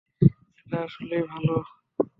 এটা 0.59 0.77
আসলেই 0.83 1.23
ভালো। 1.31 1.55